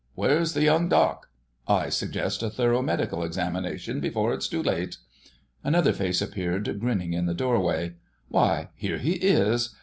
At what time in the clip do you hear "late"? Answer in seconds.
4.63-4.97